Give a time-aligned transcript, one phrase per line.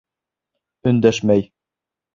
[0.93, 1.49] Өндәшмәй.